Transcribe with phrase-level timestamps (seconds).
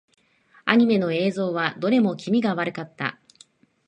[0.65, 3.19] アニメの映像はどれも気味が悪かった。